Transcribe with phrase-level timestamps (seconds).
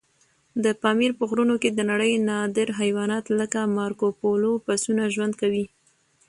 [0.63, 5.65] د پامیر په غرونو کې د نړۍ نادر حیوانات لکه مارکوپولو پسونه ژوند کوي.